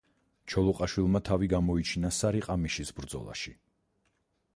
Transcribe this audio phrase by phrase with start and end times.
[0.51, 3.55] ჩოლოყაშვილმა თავი გამოიჩინა სარიყამიშის ბრძოლაში.